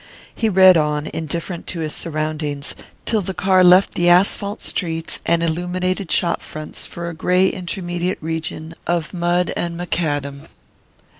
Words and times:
He 0.33 0.49
read 0.49 0.77
on, 0.77 1.05
indifferent 1.13 1.67
to 1.67 1.81
his 1.81 1.93
surroundings, 1.93 2.73
till 3.05 3.21
the 3.21 3.35
car 3.35 3.63
left 3.63 3.93
the 3.93 4.09
asphalt 4.09 4.59
streets 4.59 5.19
and 5.27 5.43
illuminated 5.43 6.11
shop 6.11 6.41
fronts 6.41 6.87
for 6.87 7.07
a 7.07 7.13
grey 7.13 7.49
intermediate 7.49 8.17
region 8.19 8.73
of 8.87 9.13
mud 9.13 9.53
and 9.55 9.77
macadam. 9.77 10.47